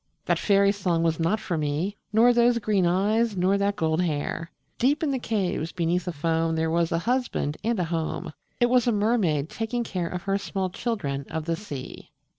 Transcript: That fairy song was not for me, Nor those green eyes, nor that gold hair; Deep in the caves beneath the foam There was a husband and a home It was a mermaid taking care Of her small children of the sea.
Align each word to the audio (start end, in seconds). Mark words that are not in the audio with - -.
That 0.25 0.39
fairy 0.39 0.71
song 0.71 1.03
was 1.03 1.19
not 1.19 1.39
for 1.39 1.59
me, 1.59 1.95
Nor 2.11 2.33
those 2.33 2.57
green 2.57 2.87
eyes, 2.87 3.37
nor 3.37 3.55
that 3.59 3.75
gold 3.75 4.01
hair; 4.01 4.49
Deep 4.79 5.03
in 5.03 5.11
the 5.11 5.19
caves 5.19 5.71
beneath 5.71 6.05
the 6.05 6.11
foam 6.11 6.55
There 6.55 6.71
was 6.71 6.91
a 6.91 6.97
husband 6.97 7.55
and 7.63 7.79
a 7.79 7.83
home 7.83 8.33
It 8.59 8.71
was 8.71 8.87
a 8.87 8.91
mermaid 8.91 9.47
taking 9.47 9.83
care 9.83 10.07
Of 10.07 10.23
her 10.23 10.39
small 10.39 10.71
children 10.71 11.27
of 11.29 11.45
the 11.45 11.55
sea. 11.55 12.09